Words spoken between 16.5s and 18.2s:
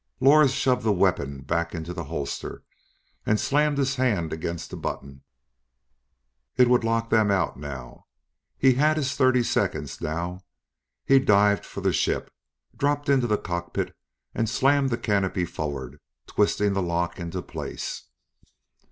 the lock into place.